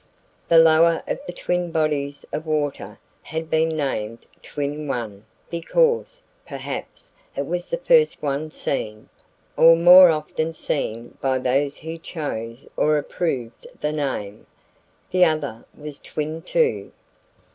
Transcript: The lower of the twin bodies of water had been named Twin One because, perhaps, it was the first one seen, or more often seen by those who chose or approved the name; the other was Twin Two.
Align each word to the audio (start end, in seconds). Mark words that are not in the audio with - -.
The 0.49 0.57
lower 0.57 1.03
of 1.07 1.19
the 1.27 1.31
twin 1.31 1.69
bodies 1.71 2.25
of 2.33 2.47
water 2.47 2.97
had 3.21 3.51
been 3.51 3.69
named 3.69 4.25
Twin 4.41 4.87
One 4.87 5.25
because, 5.51 6.23
perhaps, 6.43 7.11
it 7.37 7.45
was 7.45 7.69
the 7.69 7.77
first 7.77 8.19
one 8.23 8.49
seen, 8.49 9.09
or 9.55 9.75
more 9.77 10.09
often 10.09 10.53
seen 10.53 11.19
by 11.21 11.37
those 11.37 11.77
who 11.77 11.99
chose 11.99 12.65
or 12.75 12.97
approved 12.97 13.67
the 13.79 13.91
name; 13.93 14.47
the 15.11 15.23
other 15.23 15.65
was 15.77 15.99
Twin 15.99 16.41
Two. 16.41 16.91